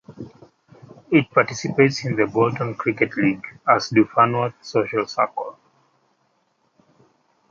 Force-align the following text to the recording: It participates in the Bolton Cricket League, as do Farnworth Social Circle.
It 1.11 1.29
participates 1.29 2.05
in 2.05 2.15
the 2.15 2.25
Bolton 2.25 2.73
Cricket 2.73 3.15
League, 3.17 3.45
as 3.69 3.89
do 3.89 4.03
Farnworth 4.05 4.55
Social 4.59 5.05
Circle. 5.05 5.59